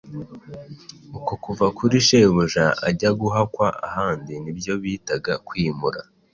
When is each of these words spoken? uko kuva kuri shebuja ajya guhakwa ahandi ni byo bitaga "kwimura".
uko 1.17 1.33
kuva 1.43 1.65
kuri 1.77 1.95
shebuja 2.07 2.65
ajya 2.87 3.09
guhakwa 3.19 3.67
ahandi 3.87 4.33
ni 4.43 4.51
byo 4.57 4.73
bitaga 4.83 5.33
"kwimura". 5.47 6.01